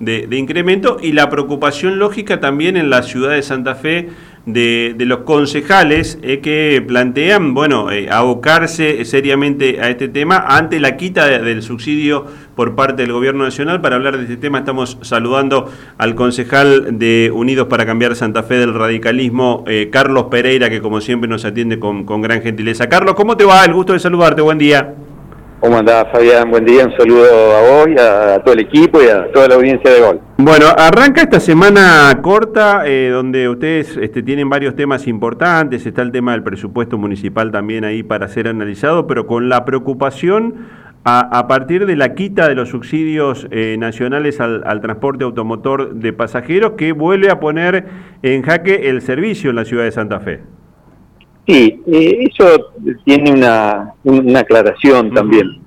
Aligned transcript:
de, 0.00 0.36
incremento 0.36 0.98
y 1.00 1.12
la 1.12 1.30
preocupación 1.30 1.98
lógica 1.98 2.40
también 2.40 2.76
en 2.76 2.90
la 2.90 3.02
ciudad 3.02 3.30
de 3.30 3.42
Santa 3.42 3.74
Fe 3.74 4.10
de, 4.44 4.94
los 5.00 5.20
concejales 5.20 6.18
eh, 6.22 6.40
que 6.40 6.84
plantean, 6.86 7.54
bueno, 7.54 7.90
eh, 7.90 8.08
abocarse 8.10 9.04
seriamente 9.04 9.80
a 9.80 9.88
este 9.88 10.08
tema 10.08 10.44
ante 10.46 10.78
la 10.78 10.96
quita 10.96 11.26
del 11.26 11.62
subsidio 11.62 12.26
por 12.54 12.74
parte 12.74 13.02
del 13.02 13.12
Gobierno 13.12 13.44
Nacional. 13.44 13.80
Para 13.80 13.96
hablar 13.96 14.16
de 14.18 14.24
este 14.24 14.36
tema 14.36 14.58
estamos 14.58 14.98
saludando 15.02 15.70
al 15.98 16.14
concejal 16.14 16.98
de 16.98 17.32
Unidos 17.34 17.66
para 17.68 17.86
Cambiar 17.86 18.14
Santa 18.14 18.42
Fe 18.42 18.54
del 18.54 18.74
Radicalismo, 18.74 19.64
eh, 19.66 19.88
Carlos 19.90 20.26
Pereira, 20.30 20.70
que 20.70 20.80
como 20.80 21.00
siempre 21.00 21.28
nos 21.28 21.44
atiende 21.44 21.78
con, 21.78 22.04
con 22.04 22.22
gran 22.22 22.42
gentileza. 22.42 22.88
Carlos, 22.88 23.14
¿cómo 23.14 23.36
te 23.36 23.44
va? 23.44 23.64
El 23.64 23.72
gusto 23.72 23.94
de 23.94 23.98
saludarte, 23.98 24.42
buen 24.42 24.58
día. 24.58 24.94
¿Cómo 25.66 25.78
andás, 25.78 26.06
Fabián? 26.12 26.48
Buen 26.48 26.64
día, 26.64 26.84
un 26.84 26.96
saludo 26.96 27.24
a 27.24 27.60
vos 27.60 27.88
a, 28.00 28.38
todo 28.38 28.54
el 28.54 28.60
equipo 28.60 29.02
y 29.02 29.08
a 29.08 29.32
toda 29.32 29.48
la 29.48 29.56
audiencia 29.56 29.90
de 29.90 30.00
Gol. 30.00 30.20
Bueno, 30.36 30.66
arranca 30.78 31.22
esta 31.22 31.40
semana 31.40 32.16
corta 32.22 32.86
eh, 32.86 33.08
donde 33.08 33.48
ustedes 33.48 33.96
este, 33.96 34.22
tienen 34.22 34.48
varios 34.48 34.76
temas 34.76 35.08
importantes, 35.08 35.84
está 35.84 36.02
el 36.02 36.12
tema 36.12 36.30
del 36.30 36.44
presupuesto 36.44 36.98
municipal 36.98 37.50
también 37.50 37.84
ahí 37.84 38.04
para 38.04 38.28
ser 38.28 38.46
analizado, 38.46 39.08
pero 39.08 39.26
con 39.26 39.48
la 39.48 39.64
preocupación 39.64 40.68
a, 41.02 41.48
partir 41.48 41.84
de 41.86 41.96
la 41.96 42.14
quita 42.14 42.48
de 42.48 42.54
los 42.54 42.68
subsidios 42.68 43.48
eh, 43.50 43.74
nacionales 43.76 44.40
al, 44.40 44.80
transporte 44.80 45.24
automotor 45.24 45.94
de 45.94 46.12
pasajeros 46.12 46.74
que 46.78 46.92
vuelve 46.92 47.28
a 47.28 47.40
poner 47.40 47.86
en 48.22 48.42
jaque 48.42 48.88
el 48.88 49.02
servicio 49.02 49.50
en 49.50 49.56
la 49.56 49.64
ciudad 49.64 49.82
de 49.82 49.90
Santa 49.90 50.20
Fe. 50.20 50.42
Sí, 51.46 51.80
eh, 51.86 52.28
eso 52.28 52.72
tiene 53.04 53.32
una, 53.32 53.94
aclaración 54.38 55.14
también, 55.14 55.60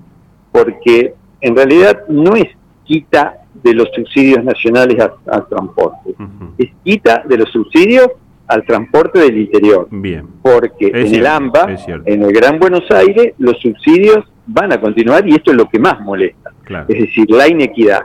porque 0.52 1.14
en 1.40 1.56
realidad 1.56 2.02
no 2.08 2.36
es 2.36 2.48
quita 2.84 3.38
de 3.62 3.74
los 3.74 3.88
subsidios 3.94 4.44
nacionales 4.44 4.96
al 5.26 5.48
transporte, 5.48 6.14
es 6.58 6.70
quita 6.84 7.24
de 7.26 7.38
los 7.38 7.50
subsidios 7.50 8.08
al 8.50 8.64
transporte 8.64 9.20
del 9.20 9.38
interior. 9.38 9.86
Bien. 9.90 10.26
Porque 10.42 10.88
en 10.88 11.14
el 11.14 11.26
AMBA, 11.26 11.76
en 12.04 12.22
el 12.22 12.32
Gran 12.32 12.58
Buenos 12.58 12.90
Aires, 12.90 13.32
los 13.38 13.58
subsidios 13.60 14.24
van 14.46 14.72
a 14.72 14.80
continuar 14.80 15.26
y 15.26 15.34
esto 15.34 15.52
es 15.52 15.56
lo 15.56 15.68
que 15.68 15.78
más 15.78 16.00
molesta. 16.00 16.52
Es 16.88 17.00
decir, 17.00 17.30
la 17.30 17.48
inequidad. 17.48 18.00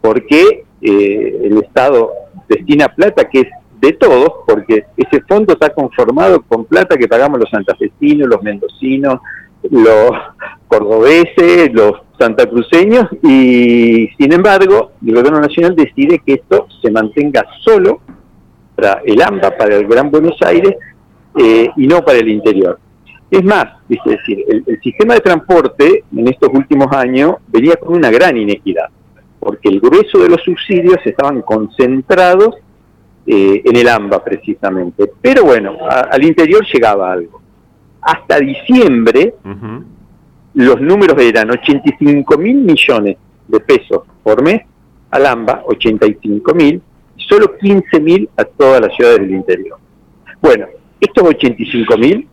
Porque 0.00 0.64
eh, 0.80 1.40
el 1.44 1.58
Estado 1.58 2.10
destina 2.48 2.88
plata 2.88 3.28
que 3.28 3.40
es 3.40 3.48
de 3.80 3.92
todos, 3.92 4.30
porque 4.46 4.84
ese 4.96 5.20
fondo 5.28 5.52
está 5.52 5.70
conformado 5.70 6.42
con 6.42 6.64
plata 6.64 6.96
que 6.96 7.08
pagamos 7.08 7.38
los 7.38 7.50
santafesinos, 7.50 8.28
los 8.28 8.42
mendocinos, 8.42 9.20
los 9.70 10.10
cordobeses, 10.68 11.72
los 11.72 11.92
santacruceños, 12.18 13.06
y 13.22 14.08
sin 14.18 14.32
embargo, 14.32 14.92
el 15.04 15.14
gobierno 15.14 15.40
nacional 15.40 15.76
decide 15.76 16.20
que 16.24 16.34
esto 16.34 16.66
se 16.82 16.90
mantenga 16.90 17.44
solo 17.60 18.00
para 18.74 19.02
el 19.04 19.20
AMBA, 19.20 19.56
para 19.56 19.76
el 19.76 19.86
Gran 19.86 20.10
Buenos 20.10 20.36
Aires, 20.42 20.74
eh, 21.38 21.68
y 21.76 21.86
no 21.86 22.02
para 22.02 22.18
el 22.18 22.28
interior. 22.28 22.78
Es 23.30 23.44
más, 23.44 23.66
el, 23.88 24.64
el 24.66 24.80
sistema 24.80 25.14
de 25.14 25.20
transporte 25.20 26.04
en 26.16 26.28
estos 26.28 26.48
últimos 26.52 26.90
años 26.92 27.36
venía 27.48 27.76
con 27.76 27.96
una 27.96 28.10
gran 28.10 28.36
inequidad, 28.36 28.86
porque 29.40 29.68
el 29.68 29.80
grueso 29.80 30.18
de 30.18 30.30
los 30.30 30.42
subsidios 30.42 30.98
estaban 31.04 31.42
concentrados 31.42 32.54
eh, 33.26 33.62
en 33.64 33.76
el 33.76 33.88
AMBA 33.88 34.22
precisamente. 34.22 35.10
Pero 35.20 35.44
bueno, 35.44 35.76
al 35.88 36.24
interior 36.24 36.64
llegaba 36.72 37.12
algo. 37.12 37.42
Hasta 38.00 38.38
diciembre 38.38 39.34
los 40.54 40.80
números 40.80 41.20
eran 41.20 41.50
85 41.50 42.38
mil 42.38 42.56
millones 42.56 43.16
de 43.48 43.60
pesos 43.60 44.02
por 44.22 44.42
mes 44.42 44.62
al 45.10 45.26
AMBA, 45.26 45.62
85 45.66 46.54
mil, 46.54 46.80
y 47.16 47.22
solo 47.24 47.56
15 47.56 48.00
mil 48.00 48.28
a 48.36 48.44
todas 48.44 48.80
las 48.80 48.94
ciudades 48.94 49.20
del 49.20 49.32
interior. 49.32 49.78
Bueno, 50.40 50.66
estos 51.00 51.24
85 51.24 51.98
mil 51.98 52.28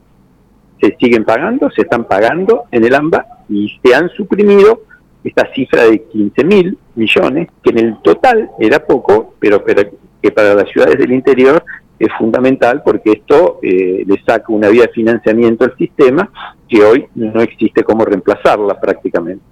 se 0.80 0.96
siguen 1.00 1.24
pagando, 1.24 1.70
se 1.72 1.82
están 1.82 2.06
pagando 2.06 2.64
en 2.72 2.86
el 2.86 2.94
AMBA 2.94 3.26
y 3.50 3.80
se 3.84 3.96
han 3.96 4.10
suprimido 4.10 4.82
esta 5.24 5.52
cifra 5.54 5.84
de 5.84 6.04
15 6.04 6.44
mil 6.44 6.78
millones, 6.96 7.50
que 7.62 7.70
en 7.72 7.80
el 7.80 8.02
total 8.02 8.50
era 8.60 8.86
poco, 8.86 9.36
pero, 9.40 9.64
que 9.64 10.32
para 10.32 10.56
las 10.56 10.70
ciudades 10.70 10.98
del 10.98 11.12
interior 11.12 11.64
es 12.00 12.10
fundamental 12.18 12.82
porque 12.84 13.12
esto 13.12 13.60
eh, 13.62 14.04
le 14.06 14.22
saca 14.24 14.46
una 14.50 14.70
vía 14.70 14.84
de 14.84 14.90
financiamiento 14.90 15.64
al 15.64 15.78
sistema 15.78 16.30
que 16.68 16.84
hoy 16.84 17.06
no 17.16 17.42
existe 17.42 17.84
cómo 17.84 18.04
reemplazarla 18.04 18.80
prácticamente. 18.80 19.44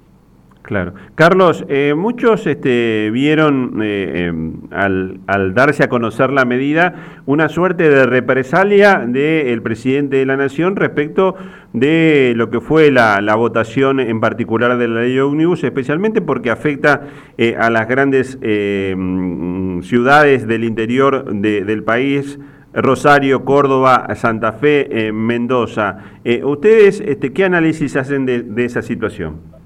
Claro. 0.71 0.93
Carlos, 1.15 1.65
eh, 1.67 1.95
muchos 1.97 2.47
este, 2.47 3.09
vieron 3.11 3.81
eh, 3.83 4.27
em, 4.27 4.53
al, 4.71 5.53
darse 5.53 5.83
a 5.83 5.89
conocer 5.89 6.31
la 6.31 6.45
medida 6.45 6.93
una 7.25 7.49
suerte 7.49 7.89
de 7.89 8.05
represalia 8.05 8.99
del 9.05 9.61
presidente 9.63 10.15
de 10.15 10.25
la 10.25 10.37
Nación 10.37 10.77
respecto 10.77 11.35
de 11.73 12.31
lo 12.37 12.49
que 12.49 12.61
fue 12.61 12.89
la, 12.89 13.19
votación 13.35 13.99
en 13.99 14.21
particular 14.21 14.77
de 14.77 14.87
la 14.87 15.01
ley 15.01 15.19
Omnibus, 15.19 15.61
especialmente 15.65 16.21
porque 16.21 16.49
afecta 16.49 17.01
eh, 17.37 17.57
a 17.59 17.69
las 17.69 17.89
grandes 17.89 18.39
em, 18.41 19.81
ciudades 19.81 20.47
del 20.47 20.63
interior 20.63 21.33
del 21.33 21.83
país. 21.83 22.39
Rosario, 22.73 23.43
Córdoba, 23.43 24.07
Santa 24.15 24.53
Fe, 24.53 25.11
Mendoza. 25.11 25.97
¿Ustedes 26.43 27.01
este, 27.05 27.33
qué 27.33 27.43
análisis 27.43 27.97
hacen 27.97 28.25
de 28.25 28.63
esa 28.63 28.81
situación? 28.81 29.60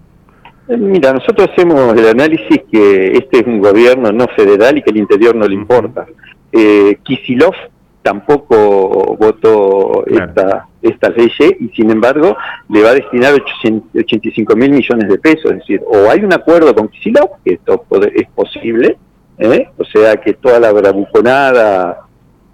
Mira, 0.67 1.13
nosotros 1.13 1.49
hacemos 1.51 1.93
el 1.95 2.07
análisis 2.07 2.61
que 2.71 3.11
este 3.17 3.39
es 3.39 3.47
un 3.47 3.59
gobierno 3.59 4.11
no 4.11 4.27
federal 4.35 4.77
y 4.77 4.81
que 4.81 4.89
el 4.89 4.97
interior 4.97 5.35
no 5.35 5.47
le 5.47 5.53
importa. 5.53 6.07
Eh, 6.51 6.97
Kisilov 7.03 7.53
tampoco 8.01 9.15
votó 9.19 10.05
esta, 10.07 10.67
esta 10.81 11.09
ley 11.09 11.31
y 11.59 11.69
sin 11.69 11.89
embargo 11.89 12.37
le 12.69 12.83
va 12.83 12.91
a 12.91 12.93
destinar 12.93 13.33
85 13.33 14.55
mil 14.55 14.71
millones 14.71 15.09
de 15.09 15.17
pesos. 15.19 15.51
Es 15.51 15.57
decir, 15.57 15.81
o 15.87 16.09
hay 16.09 16.23
un 16.23 16.33
acuerdo 16.33 16.73
con 16.73 16.87
Kisilov, 16.87 17.41
que 17.43 17.53
esto 17.53 17.85
es 18.13 18.27
posible, 18.29 18.97
¿eh? 19.37 19.69
o 19.77 19.85
sea 19.85 20.17
que 20.17 20.33
toda 20.33 20.59
la 20.59 20.71
bravuconada 20.71 22.07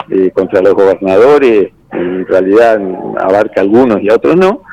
eh, 0.10 0.32
contra 0.32 0.62
los 0.62 0.74
gobernadores 0.74 1.72
en 1.92 2.26
realidad 2.26 2.82
abarca 3.20 3.62
a 3.62 3.64
algunos 3.64 4.02
y 4.02 4.10
a 4.10 4.16
otros 4.16 4.36
no, 4.36 4.64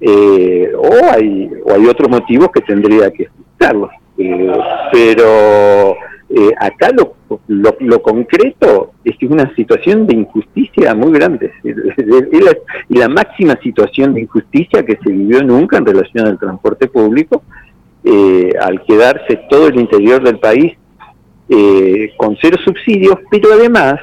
eh, 0.00 0.72
o, 0.74 1.04
hay, 1.12 1.50
o 1.64 1.74
hay 1.74 1.86
otros 1.86 2.08
motivos 2.08 2.50
que 2.52 2.62
tendría 2.62 3.10
que 3.10 3.24
explicarlos. 3.24 3.90
Eh, 4.16 4.52
pero 4.92 5.94
eh, 6.30 6.52
acá 6.58 6.90
lo, 6.96 7.16
lo, 7.48 8.02
concreto 8.02 8.92
es 9.04 9.16
que 9.18 9.26
es 9.26 9.32
una 9.32 9.54
situación 9.54 10.06
de 10.06 10.16
injusticia 10.16 10.94
muy 10.94 11.12
grande. 11.12 11.52
y 12.88 12.96
la, 12.98 13.08
máxima 13.08 13.58
situación 13.62 14.14
de 14.14 14.22
injusticia 14.22 14.84
que 14.84 14.98
se 15.02 15.10
vivió 15.10 15.42
nunca 15.42 15.76
en 15.76 15.86
relación 15.86 16.26
al 16.26 16.38
transporte 16.38 16.88
público, 16.88 17.42
al 18.62 18.82
quedarse 18.84 19.40
todo 19.50 19.68
el 19.68 19.78
interior 19.78 20.22
del 20.22 20.38
país 20.38 20.76
con 22.16 22.36
cero 22.40 22.56
subsidios, 22.64 23.16
pero 23.30 23.52
además, 23.52 23.96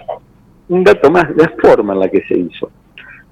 un 0.69 0.83
dato 0.83 1.09
más, 1.09 1.25
la 1.35 1.51
forma 1.59 1.93
en 1.93 1.99
la 1.99 2.09
que 2.09 2.21
se 2.27 2.37
hizo. 2.37 2.69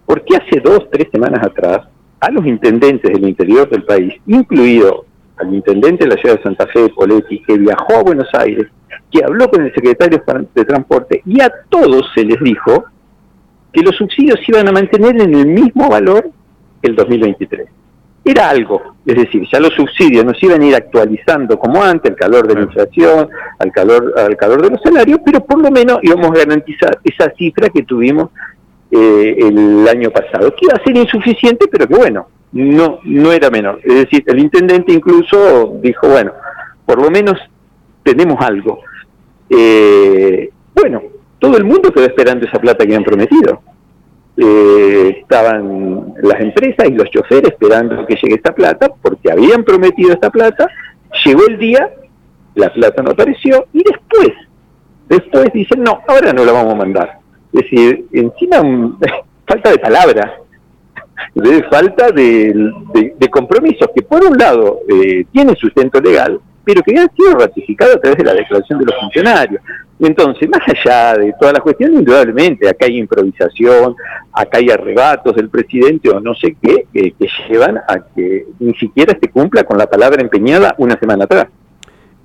Porque 0.06 0.36
hace 0.36 0.60
dos, 0.62 0.88
tres 0.92 1.08
semanas 1.12 1.44
atrás, 1.44 1.88
a 2.26 2.32
los 2.32 2.46
intendentes 2.46 3.12
del 3.14 3.28
interior 3.28 3.70
del 3.70 3.84
país, 3.84 4.16
incluido 4.26 5.06
al 5.38 5.54
intendente 5.54 6.06
de 6.06 6.16
la 6.16 6.20
ciudad 6.20 6.38
de 6.38 6.44
Santa 6.44 6.66
Fe, 6.68 6.90
Poletti, 6.90 7.40
que 7.44 7.56
viajó 7.56 7.98
a 7.98 8.04
Buenos 8.04 8.28
Aires, 8.34 8.66
que 9.12 9.24
habló 9.24 9.48
con 9.48 9.64
el 9.64 9.74
secretario 9.74 10.24
de 10.56 10.66
Transporte 10.66 11.22
y 11.24 11.40
a 11.42 11.52
todos 11.70 12.10
se 12.16 12.24
les 12.24 12.40
dijo 12.40 12.86
que 13.72 13.84
los 13.84 13.96
subsidios 13.96 14.40
iban 14.48 14.68
a 14.68 14.72
mantener 14.72 15.22
en 15.22 15.36
el 15.36 15.46
mismo 15.46 15.88
valor 15.88 16.32
que 16.82 16.90
el 16.90 16.96
2023. 16.96 17.68
Era 18.24 18.50
algo, 18.50 18.96
es 19.06 19.18
decir, 19.18 19.44
ya 19.52 19.60
los 19.60 19.76
subsidios 19.76 20.26
nos 20.26 20.42
iban 20.42 20.64
a 20.64 20.66
ir 20.66 20.76
actualizando 20.76 21.60
como 21.60 21.84
antes, 21.84 22.10
al 22.10 22.18
calor 22.18 22.48
de 22.48 22.56
la 22.56 22.62
inflación, 22.62 23.30
al 23.60 23.72
calor, 23.72 24.16
al 24.18 24.36
calor 24.36 24.64
de 24.64 24.72
los 24.72 24.82
salarios, 24.82 25.20
pero 25.24 25.46
por 25.46 25.62
lo 25.62 25.70
menos 25.70 26.00
íbamos 26.02 26.32
a 26.32 26.44
garantizar 26.44 26.98
esa 27.04 27.30
cifra 27.38 27.70
que 27.70 27.84
tuvimos 27.84 28.30
eh, 28.98 29.36
el 29.40 29.88
año 29.90 30.10
pasado, 30.10 30.56
que 30.56 30.66
iba 30.66 30.74
a 30.74 30.84
ser 30.84 30.96
insuficiente, 30.96 31.68
pero 31.70 31.86
que 31.86 31.96
bueno, 31.96 32.28
no, 32.54 33.00
no 33.04 33.32
era 33.34 33.50
menor. 33.50 33.82
Es 33.84 33.96
decir, 33.96 34.24
el 34.28 34.40
intendente 34.40 34.94
incluso 34.94 35.78
dijo, 35.82 36.08
bueno, 36.08 36.32
por 36.86 37.02
lo 37.02 37.12
menos 37.12 37.38
tenemos 38.04 38.38
algo. 38.40 38.80
Eh, 39.50 40.50
bueno, 40.74 41.02
todo 41.40 41.58
el 41.58 41.66
mundo 41.66 41.92
quedó 41.92 42.06
esperando 42.06 42.46
esa 42.46 42.60
plata 42.60 42.78
que 42.78 42.94
habían 42.94 43.04
prometido. 43.04 43.62
Eh, 44.38 45.18
estaban 45.22 46.14
las 46.22 46.40
empresas 46.40 46.88
y 46.88 46.94
los 46.94 47.10
choferes 47.10 47.52
esperando 47.52 48.06
que 48.06 48.16
llegue 48.16 48.36
esta 48.36 48.56
plata, 48.56 48.88
porque 49.02 49.32
habían 49.32 49.66
prometido 49.66 50.14
esta 50.14 50.30
plata, 50.30 50.70
llegó 51.26 51.46
el 51.48 51.58
día, 51.58 51.90
la 52.54 52.72
plata 52.72 53.04
no 53.04 53.12
apareció, 53.12 53.66
y 53.74 53.84
después, 53.84 54.32
después 55.10 55.52
dicen, 55.54 55.84
no, 55.84 56.02
ahora 56.08 56.32
no 56.32 56.46
la 56.46 56.54
vamos 56.54 56.74
a 56.74 56.78
mandar. 56.78 57.25
Es 57.56 57.62
decir, 57.62 58.06
encima 58.12 58.58
falta 59.48 59.72
de 59.72 59.78
palabras, 59.78 60.32
de 61.34 61.64
falta 61.64 62.12
de, 62.12 63.30
compromisos 63.32 63.88
que 63.96 64.02
por 64.02 64.26
un 64.26 64.38
lado 64.38 64.80
eh, 64.90 65.26
tienen 65.32 65.56
sustento 65.56 66.02
legal, 66.02 66.40
pero 66.66 66.82
que 66.82 66.98
han 66.98 67.10
sido 67.16 67.38
ratificados 67.40 67.96
a 67.96 68.00
través 68.00 68.18
de 68.18 68.26
la 68.26 68.34
declaración 68.34 68.80
de 68.80 68.86
los 68.86 68.96
funcionarios. 69.00 69.62
Entonces, 70.00 70.50
más 70.50 70.62
allá 70.68 71.18
de 71.18 71.34
toda 71.40 71.54
la 71.54 71.62
cuestión, 71.62 71.94
indudablemente, 71.94 72.68
acá 72.68 72.88
hay 72.88 72.98
improvisación, 72.98 73.96
acá 74.34 74.58
hay 74.58 74.70
arrebatos 74.70 75.34
del 75.36 75.50
presidente 75.50 76.10
o 76.10 76.20
no 76.20 76.36
sé 76.36 76.58
qué, 76.62 76.88
que 76.92 77.28
llevan 77.48 77.78
a 77.78 78.00
que 78.14 78.48
ni 78.60 78.74
siquiera 78.74 79.18
se 79.18 79.30
cumpla 79.30 79.64
con 79.64 79.78
la 79.78 79.88
palabra 79.88 80.22
empeñada 80.22 80.76
una 80.78 81.00
semana 81.00 81.24
atrás. 81.24 81.48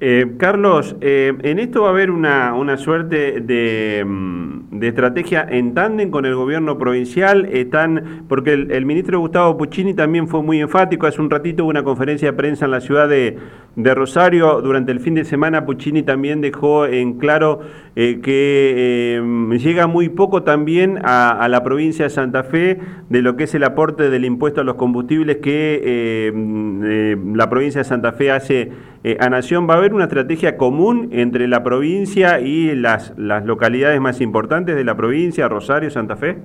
Eh, 0.03 0.37
Carlos, 0.39 0.97
eh, 1.03 1.35
en 1.43 1.59
esto 1.59 1.83
va 1.83 1.89
a 1.89 1.91
haber 1.91 2.11
una, 2.11 2.77
suerte 2.79 3.43
de, 3.43 4.03
mm, 4.07 4.79
de, 4.79 4.89
estrategia 4.89 5.47
en 5.47 5.75
tándem 5.75 6.11
con 6.11 6.25
el 6.25 6.35
gobierno 6.35 6.79
provincial, 6.79 7.45
están, 7.53 8.25
porque 8.27 8.55
el, 8.55 8.87
ministro 8.87 9.21
Gustavo 9.21 9.59
Puccini 9.59 9.93
también 9.93 10.27
fue 10.27 10.43
muy 10.43 10.59
enfático, 10.59 11.07
hace 11.07 11.21
un 11.21 11.29
ratito 11.29 11.65
hubo 11.65 11.71
una 11.71 11.83
conferencia 11.83 12.31
de 12.31 12.33
prensa 12.33 12.65
en 12.65 12.71
la 12.71 12.81
ciudad 12.81 13.11
de, 13.11 13.37
Rosario, 13.77 14.63
durante 14.63 14.91
el 14.91 15.01
fin 15.01 15.15
de 15.15 15.25
semana 15.25 15.67
Puccini 15.67 16.03
también 16.03 16.41
dejó 16.41 16.87
en 16.87 17.19
claro 17.19 17.61
eh, 17.97 18.21
que 18.23 19.21
llega 19.59 19.87
muy 19.87 20.09
poco 20.09 20.43
también 20.43 20.99
a, 21.03 21.47
la 21.49 21.63
provincia 21.63 22.05
de 22.05 22.11
Santa 22.11 22.45
Fe 22.45 22.79
de 23.09 23.23
lo 23.23 23.37
que 23.37 23.45
es 23.45 23.55
el 23.55 23.65
aporte 23.65 24.11
del 24.11 24.25
impuesto 24.25 24.61
a 24.61 24.65
los 24.65 24.77
combustibles 24.77 25.39
que 25.39 26.33
mm, 26.35 27.35
la 27.35 27.51
provincia 27.51 27.81
de 27.81 27.85
Santa 27.85 28.13
Fe 28.13 28.31
hace 28.31 28.73
a 29.19 29.31
Nación. 29.31 29.69
Va 29.69 29.75
a 29.75 29.77
haber 29.79 29.95
una 29.95 30.05
estrategia 30.05 30.57
común 30.57 31.09
entre 31.13 31.49
la 31.49 31.63
provincia 31.63 32.41
y 32.41 32.75
las, 32.75 33.15
las 33.17 33.45
localidades 33.45 34.01
más 34.01 34.21
importantes 34.21 34.77
de 34.77 34.85
la 34.85 34.97
provincia, 34.97 35.49
Rosario, 35.49 35.91
Santa 35.91 36.17
Fe? 36.17 36.37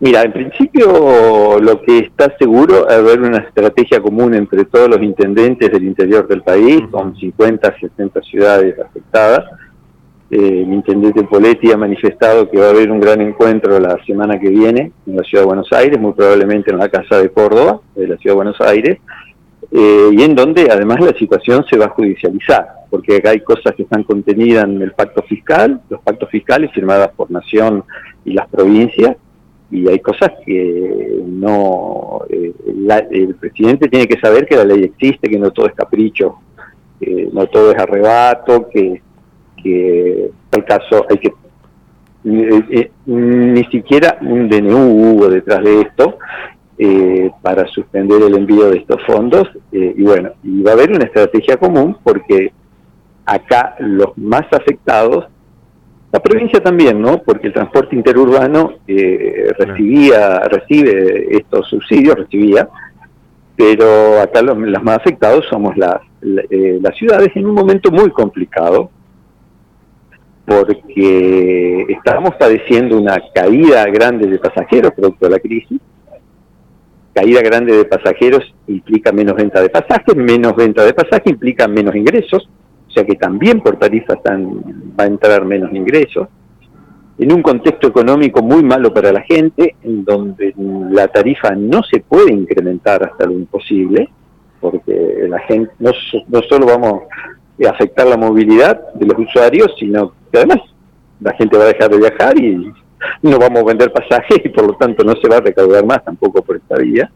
Mira, 0.00 0.22
en 0.22 0.32
principio 0.32 1.58
lo 1.60 1.82
que 1.82 1.98
está 1.98 2.32
seguro 2.38 2.88
es 2.88 2.94
haber 2.94 3.20
una 3.20 3.38
estrategia 3.38 4.00
común 4.00 4.32
entre 4.32 4.64
todos 4.64 4.88
los 4.88 5.02
intendentes 5.02 5.72
del 5.72 5.82
interior 5.82 6.28
del 6.28 6.42
país, 6.42 6.82
con 6.88 7.16
50, 7.16 7.74
60 7.80 8.22
ciudades 8.22 8.78
afectadas. 8.78 9.44
Eh, 10.30 10.62
el 10.62 10.72
intendente 10.74 11.24
Poletti 11.24 11.72
ha 11.72 11.78
manifestado 11.78 12.50
que 12.50 12.58
va 12.58 12.66
a 12.66 12.70
haber 12.70 12.90
un 12.90 13.00
gran 13.00 13.20
encuentro 13.22 13.80
la 13.80 13.96
semana 14.04 14.38
que 14.38 14.50
viene 14.50 14.92
en 15.06 15.16
la 15.16 15.22
ciudad 15.22 15.42
de 15.42 15.46
Buenos 15.46 15.72
Aires, 15.72 15.98
muy 15.98 16.12
probablemente 16.12 16.70
en 16.70 16.78
la 16.78 16.90
Casa 16.90 17.18
de 17.18 17.30
Córdoba, 17.30 17.80
de 17.94 18.08
la 18.08 18.16
ciudad 18.18 18.34
de 18.34 18.36
Buenos 18.36 18.60
Aires, 18.60 18.98
eh, 19.70 20.10
y 20.12 20.22
en 20.22 20.34
donde 20.34 20.68
además 20.70 21.00
la 21.00 21.14
situación 21.14 21.64
se 21.70 21.78
va 21.78 21.86
a 21.86 21.90
judicializar, 21.90 22.68
porque 22.90 23.16
acá 23.16 23.30
hay 23.30 23.40
cosas 23.40 23.74
que 23.74 23.84
están 23.84 24.02
contenidas 24.02 24.64
en 24.64 24.82
el 24.82 24.92
pacto 24.92 25.22
fiscal, 25.22 25.80
los 25.88 26.00
pactos 26.02 26.28
fiscales 26.28 26.72
firmados 26.72 27.08
por 27.16 27.30
Nación 27.30 27.84
y 28.26 28.34
las 28.34 28.48
provincias, 28.48 29.16
y 29.70 29.88
hay 29.88 29.98
cosas 30.00 30.30
que 30.44 31.22
no, 31.26 32.20
eh, 32.28 32.52
el 33.10 33.34
presidente 33.34 33.88
tiene 33.88 34.06
que 34.06 34.20
saber 34.20 34.46
que 34.46 34.56
la 34.56 34.64
ley 34.64 34.84
existe, 34.84 35.28
que 35.28 35.38
no 35.38 35.50
todo 35.52 35.68
es 35.68 35.74
capricho, 35.74 36.36
que 37.00 37.30
no 37.32 37.46
todo 37.46 37.72
es 37.72 37.78
arrebato, 37.78 38.68
que, 38.68 39.02
que 39.62 40.24
en 40.24 40.30
tal 40.50 40.64
caso 40.64 41.06
hay 41.08 41.18
que 41.18 41.32
eh, 42.24 42.90
ni 43.06 43.64
siquiera 43.64 44.18
un 44.20 44.48
DNU 44.48 44.76
hubo 44.76 45.28
detrás 45.28 45.62
de 45.62 45.80
esto 45.82 46.18
eh, 46.80 47.28
para 47.42 47.66
suspender 47.66 48.22
el 48.22 48.36
envío 48.36 48.70
de 48.70 48.78
estos 48.78 49.02
fondos. 49.04 49.48
Eh, 49.72 49.94
y 49.96 50.02
bueno, 50.04 50.30
y 50.44 50.62
va 50.62 50.70
a 50.70 50.74
haber 50.74 50.92
una 50.92 51.06
estrategia 51.06 51.56
común 51.56 51.96
porque 52.04 52.52
acá 53.26 53.74
los 53.80 54.16
más 54.16 54.44
afectados, 54.52 55.26
la 56.12 56.20
provincia 56.20 56.62
también, 56.62 57.02
¿no? 57.02 57.20
Porque 57.22 57.48
el 57.48 57.52
transporte 57.52 57.96
interurbano 57.96 58.74
eh, 58.86 59.52
recibía, 59.58 60.38
recibe 60.40 61.36
estos 61.36 61.68
subsidios, 61.68 62.14
recibía, 62.14 62.68
pero 63.56 64.20
acá 64.20 64.40
los, 64.40 64.56
más 64.56 64.98
afectados 64.98 65.46
somos 65.50 65.76
las, 65.76 66.00
las 66.20 66.96
ciudades 66.96 67.30
en 67.34 67.44
un 67.46 67.54
momento 67.56 67.90
muy 67.90 68.10
complicado, 68.10 68.90
porque 70.48 71.84
estamos 71.90 72.34
padeciendo 72.36 72.96
una 72.98 73.22
caída 73.34 73.84
grande 73.84 74.26
de 74.26 74.38
pasajeros 74.38 74.94
producto 74.94 75.26
de 75.26 75.32
la 75.32 75.40
crisis, 75.40 75.78
caída 77.12 77.42
grande 77.42 77.76
de 77.76 77.84
pasajeros 77.84 78.42
implica 78.66 79.12
menos 79.12 79.36
venta 79.36 79.60
de 79.60 79.68
pasajes, 79.68 80.16
menos 80.16 80.56
venta 80.56 80.86
de 80.86 80.94
pasajes 80.94 81.32
implica 81.32 81.68
menos 81.68 81.94
ingresos, 81.94 82.48
o 82.88 82.90
sea 82.90 83.04
que 83.04 83.16
también 83.16 83.60
por 83.60 83.78
tarifa 83.78 84.14
va 84.98 85.04
a 85.04 85.06
entrar 85.06 85.44
menos 85.44 85.70
ingresos. 85.74 86.28
En 87.18 87.30
un 87.30 87.42
contexto 87.42 87.88
económico 87.88 88.42
muy 88.42 88.62
malo 88.62 88.94
para 88.94 89.12
la 89.12 89.20
gente, 89.20 89.76
en 89.82 90.02
donde 90.02 90.54
la 90.90 91.08
tarifa 91.08 91.50
no 91.50 91.82
se 91.82 92.00
puede 92.00 92.32
incrementar 92.32 93.04
hasta 93.04 93.26
lo 93.26 93.32
imposible, 93.32 94.08
porque 94.60 95.26
la 95.28 95.40
gente 95.40 95.72
no, 95.78 95.90
no 96.28 96.40
solo 96.48 96.66
vamos 96.66 97.02
a 97.66 97.70
afectar 97.70 98.06
la 98.06 98.16
movilidad 98.16 98.94
de 98.94 99.04
los 99.04 99.18
usuarios, 99.18 99.74
sino 99.78 100.12
que 100.30 100.38
además 100.38 100.58
la 101.20 101.34
gente 101.34 101.56
va 101.56 101.64
a 101.64 101.68
dejar 101.68 101.90
de 101.90 101.98
viajar 101.98 102.38
y 102.38 102.72
no 103.22 103.38
vamos 103.38 103.62
a 103.62 103.66
vender 103.66 103.92
pasajes 103.92 104.38
y 104.44 104.48
por 104.48 104.66
lo 104.66 104.74
tanto 104.74 105.04
no 105.04 105.14
se 105.20 105.28
va 105.28 105.36
a 105.36 105.40
recaudar 105.40 105.84
más 105.84 106.04
tampoco 106.04 106.42
por 106.42 106.56
esta 106.56 106.76
vía. 106.76 107.10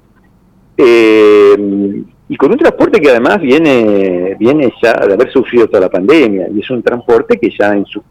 Eh, 0.76 2.05
y 2.32 2.37
con 2.37 2.50
un 2.50 2.56
transporte 2.56 2.99
que 2.99 3.11
además 3.11 3.41
viene, 3.41 4.37
viene 4.38 4.73
ya 4.82 4.94
de 5.06 5.12
haber 5.12 5.31
sufrido 5.31 5.67
toda 5.67 5.82
la 5.82 5.91
pandemia, 5.91 6.49
y 6.49 6.61
es 6.61 6.70
un 6.70 6.82
transporte 6.82 7.38
que 7.38 7.50
ya 7.50 7.75
en, 7.75 7.85
su, 7.85 8.03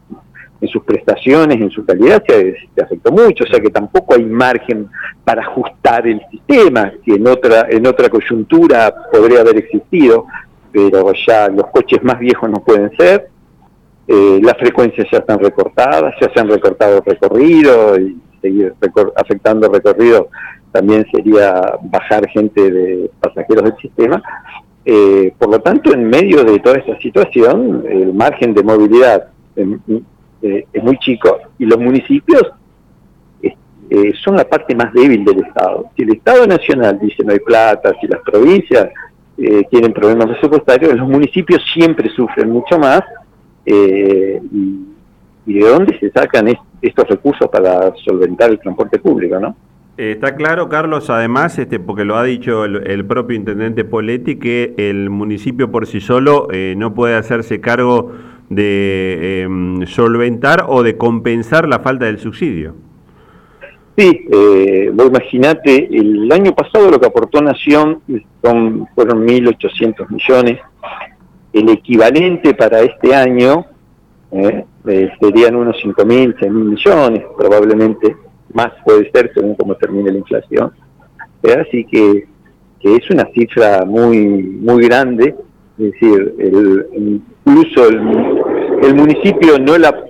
en 0.60 0.68
sus 0.68 0.84
prestaciones, 0.84 1.60
en 1.60 1.70
su 1.70 1.84
calidad, 1.84 2.22
se, 2.24 2.54
afectó 2.80 3.10
mucho, 3.10 3.42
o 3.42 3.46
sea 3.48 3.58
que 3.58 3.70
tampoco 3.70 4.14
hay 4.14 4.24
margen 4.24 4.88
para 5.24 5.42
ajustar 5.42 6.06
el 6.06 6.20
sistema, 6.30 6.92
que 7.04 7.14
en 7.14 7.26
otra, 7.26 7.66
en 7.68 7.84
otra 7.84 8.08
coyuntura 8.08 8.94
podría 9.10 9.40
haber 9.40 9.56
existido, 9.56 10.26
pero 10.70 11.12
ya 11.26 11.48
los 11.48 11.66
coches 11.72 12.00
más 12.04 12.20
viejos 12.20 12.48
no 12.48 12.62
pueden 12.62 12.96
ser, 12.96 13.28
eh, 14.08 14.40
las 14.42 14.56
frecuencias 14.58 15.06
ya 15.12 15.18
están 15.18 15.38
recortadas, 15.38 16.14
ya 16.20 16.30
se 16.32 16.40
han 16.40 16.48
recortado 16.48 17.02
recorrido 17.06 17.98
y 18.00 18.18
seguir 18.40 18.74
afectando 19.16 19.68
recorrido 19.68 20.28
también 20.72 21.06
sería 21.12 21.78
bajar 21.82 22.28
gente 22.28 22.70
de 22.70 23.10
pasajeros 23.20 23.64
del 23.64 23.76
sistema. 23.76 24.22
Eh, 24.84 25.32
por 25.38 25.50
lo 25.50 25.60
tanto, 25.60 25.92
en 25.92 26.08
medio 26.08 26.42
de 26.42 26.58
toda 26.58 26.78
esta 26.78 26.98
situación, 26.98 27.84
el 27.88 28.12
margen 28.12 28.54
de 28.54 28.64
movilidad 28.64 29.28
eh, 29.54 30.66
es 30.72 30.82
muy 30.82 30.98
chico 30.98 31.38
y 31.58 31.66
los 31.66 31.78
municipios 31.78 32.42
son 34.24 34.36
la 34.36 34.44
parte 34.44 34.74
más 34.74 34.90
débil 34.94 35.22
del 35.22 35.44
Estado. 35.44 35.90
Si 35.94 36.02
el 36.02 36.14
Estado 36.14 36.46
Nacional 36.46 36.98
dice 36.98 37.22
no 37.24 37.32
hay 37.32 37.40
plata, 37.40 37.92
si 38.00 38.06
las 38.06 38.22
provincias 38.22 38.88
tienen 39.70 39.92
problemas 39.92 40.28
presupuestarios, 40.28 40.94
los 40.94 41.06
municipios 41.06 41.62
siempre 41.74 42.08
sufren 42.08 42.50
mucho 42.50 42.78
más 42.78 43.02
eh, 43.66 44.40
y, 44.52 44.88
de 45.44 45.68
dónde 45.68 45.98
se 45.98 46.10
sacan 46.10 46.48
estos 46.80 47.08
recursos 47.08 47.48
para 47.50 47.92
solventar 47.96 48.50
el 48.50 48.60
transporte 48.60 48.98
público, 48.98 49.40
¿no? 49.40 49.56
Eh, 49.98 50.12
está 50.12 50.36
claro, 50.36 50.68
Carlos, 50.68 51.10
además, 51.10 51.58
este, 51.58 51.78
porque 51.78 52.04
lo 52.04 52.16
ha 52.16 52.24
dicho 52.24 52.64
el, 52.64 53.04
propio 53.04 53.36
intendente 53.36 53.84
Poletti, 53.84 54.36
que 54.36 54.74
el 54.78 55.10
municipio 55.10 55.70
por 55.70 55.86
sí 55.86 56.00
solo 56.00 56.48
eh, 56.50 56.74
no 56.76 56.94
puede 56.94 57.14
hacerse 57.14 57.60
cargo 57.60 58.12
de 58.48 59.42
em, 59.42 59.86
solventar 59.86 60.64
o 60.68 60.82
de 60.82 60.96
compensar 60.96 61.68
la 61.68 61.80
falta 61.80 62.06
del 62.06 62.18
subsidio. 62.18 62.74
Sí, 63.96 64.26
eh, 64.32 64.90
vos 64.94 65.08
imaginate, 65.08 65.88
el 65.90 66.30
año 66.32 66.54
pasado 66.54 66.90
lo 66.90 66.98
que 66.98 67.06
aportó 67.06 67.42
Nación 67.42 68.00
son, 68.42 68.88
fueron 68.94 69.26
1.800 69.26 70.08
millones, 70.08 70.58
el 71.52 71.68
equivalente 71.68 72.54
para 72.54 72.80
este 72.80 73.14
año 73.14 73.66
eh, 74.30 74.64
eh, 74.86 75.10
serían 75.20 75.56
unos 75.56 75.76
5.000, 75.76 76.36
6.000 76.38 76.50
millones, 76.50 77.24
probablemente 77.36 78.16
más 78.52 78.72
puede 78.84 79.10
ser 79.10 79.30
según 79.34 79.54
cómo 79.54 79.74
termine 79.74 80.10
la 80.10 80.18
inflación. 80.18 80.72
Así 81.42 81.84
que, 81.84 82.26
es 82.82 83.10
una 83.10 83.26
cifra 83.32 83.84
muy 83.84 84.18
muy 84.42 84.84
grande, 84.84 85.36
es 85.78 85.92
decir, 85.92 86.34
el, 86.38 87.22
incluso 87.44 87.88
el, 87.88 88.94
municipio 88.94 89.58
no 89.58 89.78
la 89.78 90.04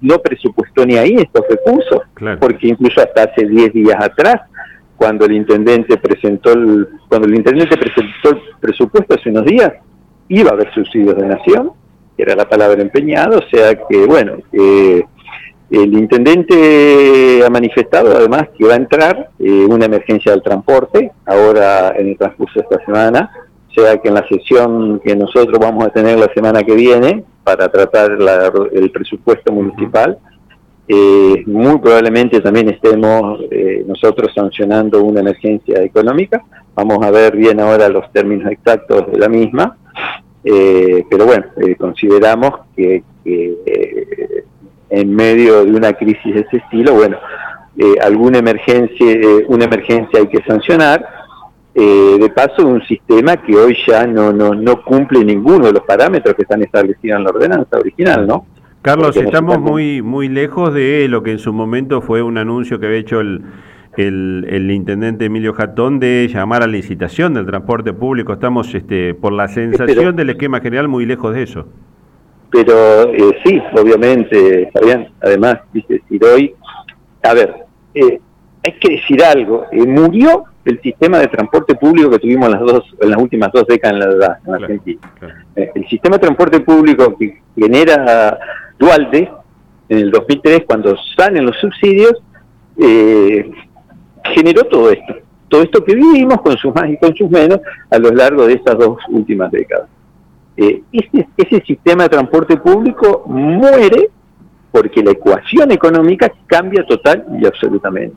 no 0.00 0.18
presupuestó 0.18 0.84
ni 0.84 0.96
ahí 0.96 1.14
estos 1.14 1.44
recursos, 1.48 2.00
porque 2.40 2.68
incluso 2.68 3.00
hasta 3.00 3.24
hace 3.24 3.46
10 3.46 3.72
días 3.72 3.96
atrás, 4.00 4.40
cuando 4.96 5.26
el 5.26 5.32
intendente 5.32 5.96
presentó 5.96 6.52
el, 6.52 6.88
cuando 7.08 7.28
el 7.28 7.36
intendente 7.36 7.76
presentó 7.76 8.30
el 8.30 8.40
presupuesto 8.60 9.14
hace 9.14 9.30
unos 9.30 9.44
días, 9.44 9.72
iba 10.28 10.50
a 10.50 10.54
haber 10.54 10.72
subsidios 10.72 11.16
de 11.16 11.26
nación, 11.26 11.72
era 12.16 12.34
la 12.34 12.48
palabra 12.48 12.82
empeñada, 12.82 13.38
o 13.38 13.48
sea 13.48 13.74
que, 13.88 14.06
bueno, 14.06 14.38
el 15.70 15.92
intendente 15.92 17.42
ha 17.44 17.50
manifestado 17.50 18.16
además 18.16 18.48
que 18.56 18.66
va 18.66 18.74
a 18.74 18.76
entrar 18.76 19.30
eh, 19.38 19.66
una 19.68 19.84
emergencia 19.84 20.32
del 20.32 20.42
transporte, 20.42 21.12
ahora 21.26 21.94
en 21.96 22.08
el 22.08 22.18
transcurso 22.18 22.58
de 22.58 22.66
esta 22.68 22.84
semana, 22.84 23.30
o 23.68 23.80
sea 23.80 23.98
que 23.98 24.08
en 24.08 24.14
la 24.14 24.26
sesión 24.26 25.00
que 25.04 25.14
nosotros 25.14 25.58
vamos 25.60 25.86
a 25.86 25.90
tener 25.90 26.18
la 26.18 26.32
semana 26.34 26.62
que 26.62 26.74
viene 26.74 27.22
para 27.44 27.68
tratar 27.68 28.18
el 28.72 28.90
presupuesto 28.90 29.52
municipal, 29.52 30.18
eh, 30.90 31.42
muy 31.46 31.78
probablemente 31.80 32.40
también 32.40 32.70
estemos 32.70 33.40
eh, 33.50 33.84
nosotros 33.86 34.32
sancionando 34.34 35.02
una 35.04 35.20
emergencia 35.20 35.82
económica. 35.82 36.42
Vamos 36.74 37.04
a 37.04 37.10
ver 37.10 37.36
bien 37.36 37.60
ahora 37.60 37.90
los 37.90 38.10
términos 38.10 38.50
exactos 38.50 39.12
de 39.12 39.18
la 39.18 39.28
misma, 39.28 39.76
Eh, 40.44 41.04
pero 41.10 41.26
bueno, 41.26 41.44
eh, 41.58 41.74
consideramos 41.76 42.52
que, 42.76 43.02
en 44.90 45.14
medio 45.14 45.64
de 45.64 45.72
una 45.72 45.92
crisis 45.92 46.34
de 46.34 46.40
ese 46.40 46.58
estilo, 46.58 46.94
bueno, 46.94 47.18
alguna 48.02 48.38
emergencia, 48.38 49.06
una 49.48 49.64
emergencia 49.66 50.20
hay 50.20 50.28
que 50.28 50.42
sancionar. 50.44 51.06
de 51.74 52.32
paso, 52.34 52.66
un 52.66 52.82
sistema 52.86 53.36
que 53.36 53.54
hoy 53.54 53.76
ya 53.86 54.06
no, 54.06 54.32
no, 54.32 54.54
no 54.54 54.82
cumple 54.82 55.24
ninguno 55.24 55.66
de 55.66 55.72
los 55.74 55.82
parámetros 55.82 56.34
que 56.34 56.42
están 56.42 56.62
establecidos 56.62 57.18
en 57.18 57.24
la 57.24 57.30
ordenanza 57.30 57.78
original, 57.78 58.26
¿no? 58.26 58.46
Carlos, 58.82 59.16
estamos 59.16 59.60
muy, 59.60 60.02
muy 60.02 60.28
lejos 60.28 60.72
de 60.72 61.06
lo 61.08 61.22
que 61.22 61.32
en 61.32 61.38
su 61.38 61.52
momento 61.52 62.00
fue 62.00 62.22
un 62.22 62.38
anuncio 62.38 62.80
que 62.80 62.86
había 62.86 62.98
hecho 62.98 63.20
el, 63.20 63.42
el, 63.98 64.70
intendente 64.70 65.24
Emilio 65.24 65.52
Jatón 65.52 65.98
de 65.98 66.28
llamar 66.32 66.62
a 66.62 66.66
licitación 66.66 67.34
del 67.34 67.46
transporte 67.46 67.92
público. 67.92 68.32
Estamos, 68.32 68.72
este, 68.74 69.14
por 69.14 69.32
la 69.32 69.48
sensación 69.48 70.14
del 70.14 70.30
esquema 70.30 70.60
general, 70.60 70.88
muy 70.88 71.04
lejos 71.04 71.34
de 71.34 71.42
eso. 71.42 71.66
Pero 72.50 73.12
eh, 73.12 73.38
sí, 73.44 73.60
obviamente, 73.78 74.70
Fabián, 74.72 75.08
además, 75.20 75.58
dice 75.72 76.00
hoy, 76.24 76.54
a 77.22 77.34
ver, 77.34 77.54
eh, 77.94 78.20
hay 78.64 78.72
que 78.80 78.96
decir 78.96 79.22
algo, 79.22 79.66
eh, 79.72 79.86
murió 79.86 80.44
el 80.64 80.80
sistema 80.80 81.18
de 81.18 81.26
transporte 81.28 81.74
público 81.74 82.10
que 82.10 82.18
tuvimos 82.20 82.46
en 82.46 82.52
las, 82.52 82.60
dos, 82.60 82.84
en 83.00 83.10
las 83.10 83.20
últimas 83.20 83.50
dos 83.52 83.66
décadas 83.66 84.04
en, 84.04 84.18
la, 84.18 84.38
en 84.46 84.54
Argentina. 84.54 85.00
el 85.56 85.88
sistema 85.88 86.16
de 86.16 86.20
transporte 86.20 86.60
público 86.60 87.16
que 87.18 87.40
genera 87.56 88.38
Dualde 88.78 89.30
en 89.88 89.98
el 89.98 90.10
2003, 90.10 90.64
cuando 90.66 90.96
salen 91.16 91.46
los 91.46 91.56
subsidios, 91.56 92.22
eh, 92.80 93.50
generó 94.34 94.64
todo 94.64 94.90
esto, 94.90 95.14
todo 95.48 95.62
esto 95.62 95.84
que 95.84 95.94
vivimos 95.94 96.40
con 96.42 96.56
sus 96.56 96.74
más 96.74 96.90
y 96.90 96.96
con 96.96 97.14
sus 97.14 97.30
menos 97.30 97.60
a 97.90 97.98
lo 97.98 98.10
largo 98.10 98.46
de 98.46 98.54
estas 98.54 98.78
dos 98.78 98.98
últimas 99.08 99.50
décadas. 99.50 99.88
Eh, 100.56 100.82
ese, 101.36 101.64
sistema 101.64 102.04
de 102.04 102.08
transporte 102.08 102.56
público 102.56 103.22
muere 103.26 104.10
porque 104.72 105.02
la 105.02 105.12
ecuación 105.12 105.70
económica 105.70 106.32
cambia 106.46 106.84
total 106.84 107.26
y 107.40 107.46
absolutamente. 107.46 108.16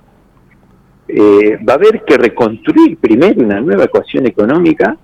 Eh, 1.08 1.58
va 1.58 1.74
a 1.74 1.76
haber 1.76 2.04
que 2.04 2.18
reconstruir 2.18 2.98
primero 2.98 3.44
una 3.44 3.60
nueva 3.60 3.84
ecuación 3.84 4.26
económica 4.26 4.98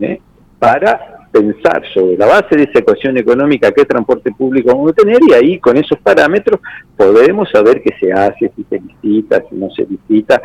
¿eh? 0.00 0.20
para 0.58 1.19
pensar 1.30 1.82
sobre 1.94 2.16
la 2.16 2.26
base 2.26 2.56
de 2.56 2.64
esa 2.64 2.80
ecuación 2.80 3.16
económica 3.16 3.72
qué 3.72 3.84
transporte 3.84 4.32
público 4.32 4.68
vamos 4.74 4.92
a 4.92 4.94
tener 4.94 5.18
y 5.28 5.32
ahí 5.32 5.58
con 5.58 5.76
esos 5.76 5.98
parámetros 6.00 6.60
podemos 6.96 7.48
saber 7.50 7.82
qué 7.82 7.94
se 8.00 8.12
hace, 8.12 8.50
si 8.56 8.64
se 8.64 8.80
licita, 8.80 9.42
si 9.48 9.54
no 9.56 9.70
se 9.70 9.86
licita. 9.86 10.42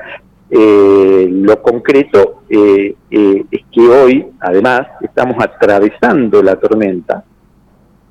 Eh, 0.49 1.27
lo 1.31 1.59
concreto 1.61 2.43
eh, 2.49 2.95
eh, 3.09 3.43
es 3.49 3.61
que 3.71 3.81
hoy, 3.81 4.27
además, 4.39 4.87
estamos 5.01 5.35
atravesando 5.43 6.43
la 6.43 6.55
tormenta 6.55 7.23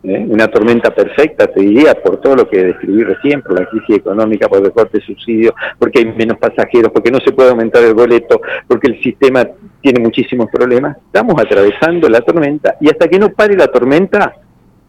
¿eh? 0.05 0.27
una 0.29 0.49
tormenta 0.49 0.95
perfecta, 0.95 1.47
te 1.47 1.61
diría, 1.61 1.95
por 1.95 2.19
todo 2.19 2.37
lo 2.37 2.49
que 2.49 2.65
describí 2.65 3.03
recién, 3.03 3.43
por 3.43 3.59
la 3.59 3.67
crisis 3.67 3.97
económica, 3.97 4.49
por 4.49 4.59
el 4.59 4.67
recorte 4.67 4.99
de 4.99 5.05
subsidios, 5.05 5.55
porque 5.79 6.01
hay 6.01 6.13
menos 6.13 6.39
pasajeros, 6.39 6.93
porque 6.93 7.11
no 7.11 7.19
se 7.21 7.33
puede 7.33 7.51
aumentar 7.51 7.83
el 7.83 7.95
boleto, 7.95 8.41
porque 8.69 8.89
el 8.89 9.03
sistema 9.03 9.47
tiene 9.81 10.01
muchísimos 10.01 10.49
problemas. 10.51 10.97
Estamos 10.99 11.35
atravesando 11.41 12.09
la 12.09 12.21
tormenta 12.21 12.77
y 12.81 12.89
hasta 12.89 13.09
que 13.09 13.19
no 13.19 13.31
pare 13.31 13.57
la 13.57 13.69
tormenta 13.69 14.35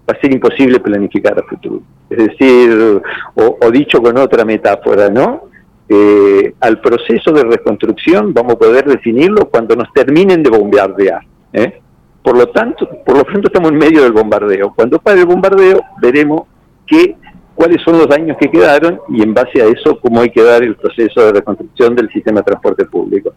va 0.07 0.13
a 0.15 0.21
ser 0.21 0.31
imposible 0.31 0.79
planificar 0.79 1.37
a 1.39 1.43
futuro. 1.43 1.81
Es 2.09 2.17
decir, 2.17 3.01
o, 3.35 3.71
dicho 3.71 4.01
con 4.01 4.17
otra 4.17 4.45
metáfora, 4.45 5.09
¿no? 5.09 5.49
Eh, 5.87 6.53
al 6.61 6.81
proceso 6.81 7.31
de 7.31 7.43
reconstrucción 7.43 8.33
vamos 8.33 8.53
a 8.53 8.57
poder 8.57 8.85
definirlo 8.85 9.49
cuando 9.49 9.75
nos 9.75 9.91
terminen 9.93 10.41
de 10.41 10.49
bombardear. 10.49 11.21
¿eh? 11.53 11.81
Por 12.25 12.35
lo 12.35 12.47
tanto, 12.47 12.89
por 13.05 13.17
lo 13.17 13.23
pronto 13.23 13.49
estamos 13.49 13.69
en 13.69 13.77
medio 13.77 14.01
del 14.01 14.11
bombardeo. 14.11 14.73
Cuando 14.75 14.97
pare 14.97 15.19
el 15.19 15.27
bombardeo, 15.27 15.79
veremos 16.01 16.47
qué, 16.87 17.15
cuáles 17.53 17.79
son 17.83 17.99
los 17.99 18.07
daños 18.07 18.35
que 18.39 18.49
quedaron 18.49 18.99
y 19.09 19.21
en 19.21 19.31
base 19.31 19.61
a 19.61 19.65
eso 19.65 19.99
cómo 19.99 20.21
hay 20.21 20.31
que 20.31 20.41
dar 20.41 20.63
el 20.63 20.75
proceso 20.75 21.23
de 21.23 21.33
reconstrucción 21.33 21.95
del 21.95 22.09
sistema 22.09 22.39
de 22.39 22.45
transporte 22.45 22.85
público. 22.85 23.33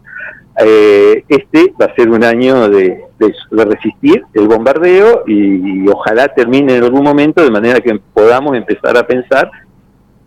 Eh, 0.65 1.23
este 1.27 1.71
va 1.79 1.85
a 1.85 1.93
ser 1.93 2.09
un 2.09 2.23
año 2.23 2.67
de, 2.67 3.05
resistir 3.51 4.23
el 4.33 4.47
bombardeo 4.47 5.23
y, 5.27 5.87
ojalá 5.87 6.27
termine 6.29 6.77
en 6.77 6.83
algún 6.83 7.03
momento 7.03 7.43
de 7.43 7.51
manera 7.51 7.81
que 7.81 7.99
podamos 8.11 8.57
empezar 8.57 8.97
a 8.97 9.05
pensar 9.05 9.51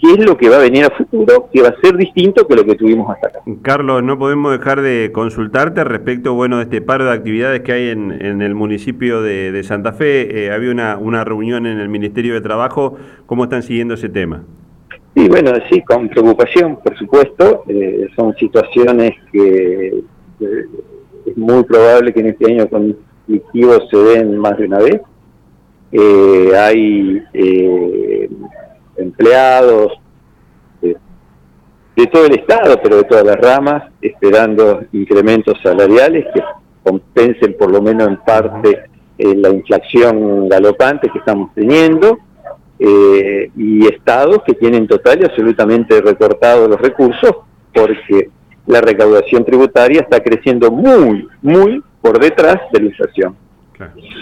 qué 0.03 0.15
es 0.15 0.27
lo 0.27 0.37
que 0.37 0.49
va 0.49 0.57
a 0.57 0.59
venir 0.59 0.85
a 0.85 0.91
futuro, 0.91 1.49
que 1.53 1.63
va 1.63 1.69
a 1.69 1.81
ser 1.81 1.97
distinto 1.97 2.47
que 2.49 2.57
lo 2.57 2.65
que 2.65 2.75
tuvimos 2.75 3.09
hasta 3.09 3.29
acá. 3.29 3.41
Carlos, 3.63 4.03
no 4.03 4.19
podemos 4.19 4.51
dejar 4.51 4.83
de 4.83 5.13
consultarte 5.13 5.85
respecto 5.85 6.35
bueno, 6.35 6.57
de 6.57 6.65
este 6.65 6.83
paro 6.83 7.05
de 7.05 7.13
actividades 7.13 7.61
que 7.61 7.73
hay 7.73 7.89
en, 7.91 8.43
el 8.43 8.55
municipio 8.57 9.23
de, 9.23 9.63
Santa 9.63 9.93
Fe. 9.93 10.47
Eh, 10.47 10.51
había 10.51 10.73
una, 10.73 10.99
una 10.99 11.25
reunión 11.25 11.67
en 11.67 11.79
el 11.79 11.89
Ministerio 11.89 12.35
de 12.35 12.41
Trabajo. 12.41 12.97
¿Cómo 13.27 13.45
están 13.45 13.63
siguiendo 13.63 13.95
ese 13.95 14.09
tema? 14.09 14.43
Sí, 15.15 15.29
bueno, 15.29 15.53
sí, 15.71 15.83
con 15.83 16.09
preocupación, 16.09 16.81
por 16.83 16.99
supuesto. 16.99 17.63
Eh, 17.69 18.09
son 18.17 18.35
situaciones 18.35 19.13
que 19.31 20.03
eh, 20.41 20.67
es 21.27 21.37
muy 21.37 21.63
probable 21.63 22.13
que 22.13 22.21
en 22.21 22.27
este 22.27 22.53
año 22.53 22.69
conflictivo 22.69 23.87
se 23.89 23.97
den 23.99 24.37
más 24.37 24.59
de 24.59 24.67
una 24.67 24.79
vez. 24.79 25.01
hay 26.59 27.23
empleados 29.03 29.93
de, 30.81 30.97
todo 32.07 32.27
el 32.27 32.35
Estado, 32.35 32.81
pero 32.83 32.97
de 32.97 33.05
todas 33.05 33.25
las 33.25 33.37
ramas, 33.37 33.85
esperando 34.01 34.83
incrementos 34.93 35.59
salariales 35.63 36.27
que 36.35 36.43
compensen 36.83 37.57
por 37.57 37.71
lo 37.71 37.81
menos 37.81 38.09
en 38.09 38.17
parte 38.17 38.85
eh, 39.19 39.35
la 39.37 39.51
inflación 39.51 40.49
galopante 40.49 41.09
que 41.11 41.19
estamos 41.19 41.51
teniendo, 41.55 42.19
eh, 42.85 43.51
y 43.57 43.87
estados 43.87 44.39
que 44.45 44.55
tienen 44.55 44.89
total 44.89 45.21
y 45.21 45.25
absolutamente 45.25 46.01
recortados 46.01 46.69
los 46.69 46.81
recursos 46.81 47.31
porque 47.73 48.31
la 48.67 48.81
recaudación 48.81 49.45
tributaria 49.45 50.01
está 50.01 50.21
creciendo 50.21 50.71
muy, 50.73 51.29
muy 51.43 51.81
por 52.01 52.19
detrás 52.19 52.57
de 52.73 52.81
la 52.81 52.87
inflación. 52.87 53.37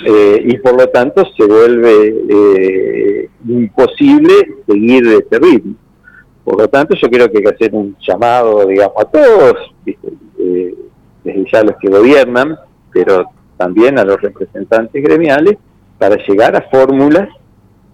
Eh, 0.06 0.42
y 0.46 0.58
por 0.58 0.76
lo 0.76 0.86
tanto 0.88 1.24
se 1.36 1.44
vuelve 1.44 2.14
eh, 2.28 3.28
imposible 3.46 4.32
seguir 4.66 5.06
este 5.08 5.38
ritmo. 5.38 5.74
Por 6.44 6.58
lo 6.58 6.68
tanto, 6.68 6.94
yo 6.96 7.08
creo 7.08 7.30
que 7.30 7.38
hay 7.38 7.44
que 7.44 7.50
hacer 7.50 7.74
un 7.74 7.96
llamado, 8.00 8.66
digamos, 8.66 8.96
a 8.98 9.04
todos, 9.04 9.56
eh, 9.86 10.74
desde 11.22 11.44
ya 11.52 11.62
los 11.62 11.76
que 11.76 11.88
gobiernan, 11.88 12.56
pero 12.92 13.26
también 13.56 13.98
a 13.98 14.04
los 14.04 14.20
representantes 14.20 15.02
gremiales, 15.02 15.58
para 15.98 16.16
llegar 16.26 16.56
a 16.56 16.62
fórmulas 16.62 17.28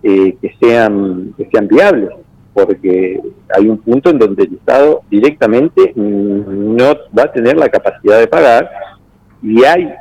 que, 0.00 0.54
sean, 0.60 1.34
que 1.36 1.48
sean 1.50 1.66
viables, 1.66 2.10
porque 2.54 3.20
hay 3.52 3.68
un 3.68 3.78
punto 3.78 4.10
en 4.10 4.18
donde 4.20 4.44
el 4.44 4.54
Estado 4.54 5.00
directamente 5.10 5.92
no 5.96 6.84
va 7.18 7.24
a 7.24 7.32
tener 7.32 7.56
la 7.56 7.68
capacidad 7.68 8.20
de 8.20 8.28
pagar 8.28 8.70
y 9.42 9.64
hay 9.64 9.92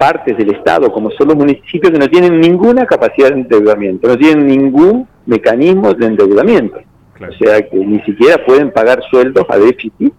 partes 0.00 0.34
del 0.34 0.54
Estado, 0.54 0.90
como 0.90 1.10
son 1.10 1.28
los 1.28 1.36
municipios 1.36 1.92
que 1.92 1.98
no 1.98 2.08
tienen 2.08 2.40
ninguna 2.40 2.86
capacidad 2.86 3.28
de 3.28 3.40
endeudamiento, 3.40 4.08
no 4.08 4.16
tienen 4.16 4.46
ningún 4.46 5.06
mecanismo 5.26 5.92
de 5.92 6.06
endeudamiento. 6.06 6.78
O 7.20 7.44
sea 7.44 7.60
que 7.60 7.76
ni 7.76 8.00
siquiera 8.00 8.42
pueden 8.46 8.70
pagar 8.70 9.02
sueldos 9.10 9.44
a 9.50 9.58
déficit 9.58 10.14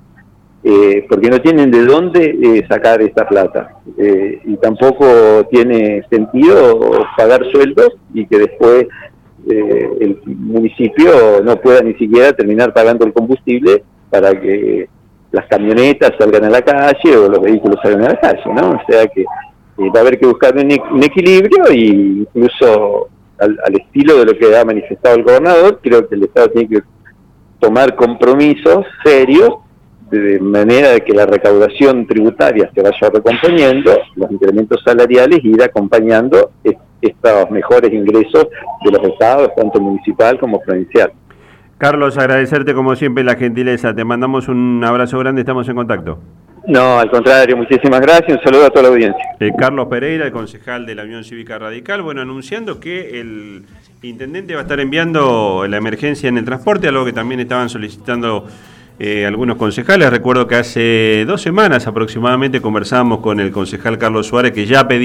eh, 0.64 1.04
porque 1.10 1.32
no 1.32 1.42
tienen 1.42 1.72
de 1.72 1.84
dónde 1.84 2.38
eh, 2.44 2.66
sacar 2.70 3.02
esta 3.02 3.28
plata. 3.28 3.78
Eh, 3.98 4.40
y 4.46 4.56
tampoco 4.58 5.48
tiene 5.50 6.04
sentido 6.12 7.08
pagar 7.18 7.44
sueldos 7.52 7.98
y 8.14 8.28
que 8.28 8.38
después 8.38 8.86
el 9.48 10.22
municipio 10.28 11.42
no 11.44 11.56
pueda 11.56 11.82
ni 11.82 11.96
siquiera 11.96 12.32
terminar 12.34 12.72
pagando 12.72 13.04
el 13.04 13.14
combustible 13.14 13.84
para 14.12 14.40
que 14.40 14.88
las 15.32 15.48
camionetas 15.48 16.12
salgan 16.20 16.44
a 16.46 16.52
la 16.52 16.62
calle 16.62 17.18
o 17.18 17.28
los 17.28 17.42
vehículos 17.42 17.80
salgan 17.82 18.04
a 18.04 18.10
la 18.10 18.20
calle, 18.20 18.44
¿no? 18.54 18.70
O 18.70 18.82
sea 18.88 19.08
que 19.08 19.26
va 19.90 20.00
a 20.00 20.02
haber 20.02 20.20
que 20.20 20.26
buscar 20.26 20.56
un, 20.56 21.04
equilibrio 21.04 21.72
y 21.72 22.28
incluso 22.28 23.10
al, 23.40 23.58
estilo 23.74 24.18
de 24.18 24.26
lo 24.26 24.38
que 24.38 24.56
ha 24.56 24.66
manifestado 24.66 25.16
el 25.16 25.24
gobernador, 25.24 25.80
creo 25.82 26.08
que 26.08 26.16
el 26.16 26.24
Estado 26.24 26.50
tiene 26.50 26.70
que 26.70 26.82
tomar 27.60 27.96
compromisos 27.96 28.86
serios 29.04 29.50
de 30.12 30.40
manera 30.40 30.90
de 30.90 31.02
que 31.02 31.14
la 31.14 31.26
recaudación 31.26 32.06
tributaria 32.06 32.70
se 32.76 32.82
vaya 32.82 33.10
recomponiendo, 33.14 33.98
los 34.16 34.32
incrementos 34.32 34.82
salariales 34.84 35.40
y 35.42 35.50
ir 35.50 35.64
acompañando 35.64 36.52
estos 37.02 37.50
mejores 37.50 37.94
ingresos 37.94 38.48
de 38.84 38.92
los 38.92 39.04
estados, 39.08 39.50
tanto 39.56 39.80
municipal 39.80 40.38
como 40.38 40.60
provincial. 40.60 41.14
Carlos, 41.78 42.18
agradecerte 42.18 42.76
como 42.76 42.96
siempre 42.96 43.24
la 43.24 43.36
gentileza. 43.36 43.96
Te 43.96 44.04
mandamos 44.04 44.48
un 44.50 44.84
abrazo 44.84 45.18
grande, 45.18 45.42
estamos 45.42 45.68
en 45.68 45.76
contacto. 45.76 46.20
No, 46.68 47.00
al 47.00 47.10
contrario, 47.10 47.58
muchísimas 47.58 48.00
gracias. 48.02 48.38
Un 48.38 48.44
saludo 48.44 48.66
a 48.66 48.70
toda 48.70 48.84
la 48.84 48.90
audiencia. 48.90 49.24
Eh, 49.40 49.52
Carlos 49.58 49.88
Pereira, 49.88 50.26
el 50.26 50.32
concejal 50.32 50.86
de 50.86 50.94
la 50.94 51.04
Unión 51.04 51.24
Cívica 51.24 51.58
Radical, 51.58 52.04
bueno, 52.04 52.22
anunciando 52.22 52.80
que 52.80 53.20
el 53.20 53.66
intendente 54.04 54.54
va 54.54 54.62
a 54.62 54.64
estar 54.64 54.80
enviando 54.80 55.66
la 55.68 55.78
emergencia 55.78 56.30
en 56.30 56.38
el 56.38 56.46
transporte, 56.46 56.88
algo 56.88 57.04
que 57.04 57.14
también 57.14 57.40
estaban 57.40 57.70
solicitando 57.70 58.46
eh, 59.00 59.26
algunos 59.26 59.58
concejales. 59.58 60.12
Recuerdo 60.12 60.48
que 60.48 60.56
hace 60.56 61.26
dos 61.26 61.42
semanas 61.42 61.88
aproximadamente 61.88 62.62
conversábamos 62.62 63.22
con 63.22 63.40
el 63.40 63.52
concejal 63.52 63.98
Carlos 63.98 64.28
Suárez, 64.28 64.52
que 64.52 64.68
ya 64.68 64.88
pedía 64.88 65.00